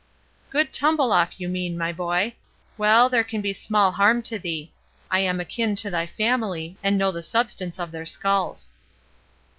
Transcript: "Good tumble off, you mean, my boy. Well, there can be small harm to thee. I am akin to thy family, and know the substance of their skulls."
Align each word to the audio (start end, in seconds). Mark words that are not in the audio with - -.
"Good 0.49 0.73
tumble 0.73 1.11
off, 1.11 1.39
you 1.39 1.47
mean, 1.47 1.77
my 1.77 1.91
boy. 1.93 2.33
Well, 2.75 3.07
there 3.07 3.23
can 3.23 3.39
be 3.39 3.53
small 3.53 3.91
harm 3.91 4.23
to 4.23 4.39
thee. 4.39 4.71
I 5.11 5.19
am 5.19 5.39
akin 5.39 5.75
to 5.75 5.91
thy 5.91 6.07
family, 6.07 6.75
and 6.81 6.97
know 6.97 7.11
the 7.11 7.21
substance 7.21 7.77
of 7.77 7.91
their 7.91 8.07
skulls." 8.07 8.69